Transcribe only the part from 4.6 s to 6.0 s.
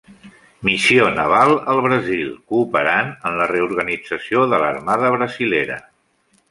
l'Armada brasilera.